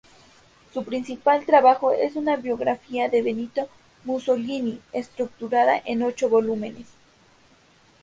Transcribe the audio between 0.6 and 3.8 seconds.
Su principal trabajo es una biografía de Benito